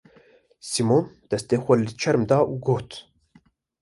[0.69, 2.89] Sîmon destê xwe di çerm da û got: